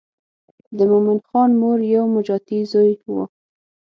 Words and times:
د 0.77 0.79
مومن 0.91 1.19
خان 1.27 1.49
مور 1.59 1.79
یو 1.93 2.03
ماجتي 2.13 2.59
زوی 2.71 2.93
و. 3.13 3.15